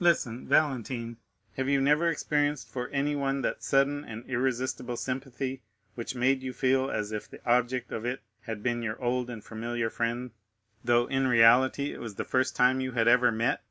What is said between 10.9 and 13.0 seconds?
in reality, it was the first time you